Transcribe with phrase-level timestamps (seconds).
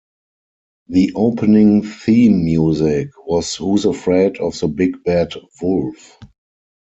[0.87, 6.17] The opening theme music was Who's Afraid of the Big Bad Wolf?